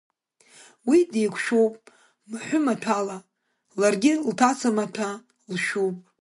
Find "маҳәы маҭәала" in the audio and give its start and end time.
2.31-3.17